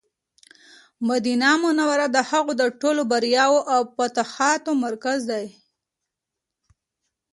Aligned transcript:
مدینه 1.09 1.51
منوره 1.63 2.07
د 2.15 2.17
هغوی 2.29 2.55
د 2.57 2.63
ټولو 2.81 3.01
بریاوو 3.11 3.59
او 3.73 3.81
فتوحاتو 3.95 4.71
مرکز 4.85 5.19
و. 5.29 5.31